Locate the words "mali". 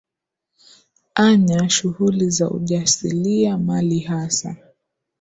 3.57-3.99